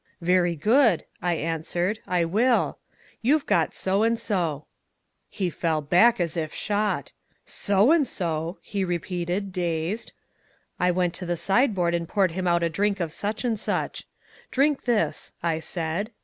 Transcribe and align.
'Very 0.19 0.55
good,' 0.55 1.05
I 1.21 1.35
answered, 1.35 1.99
'I 2.07 2.25
will. 2.25 2.79
You've 3.21 3.45
got 3.45 3.75
so 3.75 4.01
and 4.01 4.17
so.' 4.19 4.65
He 5.29 5.51
fell 5.51 5.79
back 5.79 6.19
as 6.19 6.35
if 6.35 6.51
shot. 6.51 7.11
'So 7.45 7.91
and 7.91 8.07
so!' 8.07 8.57
he 8.63 8.83
repeated, 8.83 9.53
dazed. 9.53 10.13
I 10.79 10.89
went 10.89 11.13
to 11.13 11.27
the 11.27 11.37
sideboard 11.37 11.93
and 11.93 12.07
poured 12.09 12.31
him 12.31 12.47
out 12.47 12.63
a 12.63 12.67
drink 12.69 12.99
of 12.99 13.13
such 13.13 13.45
and 13.45 13.59
such. 13.59 14.07
'Drink 14.49 14.85
this,' 14.85 15.33
I 15.43 15.59
said. 15.59 16.09